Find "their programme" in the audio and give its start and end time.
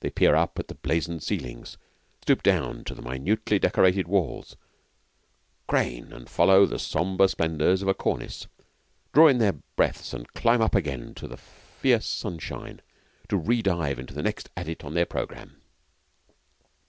14.94-15.54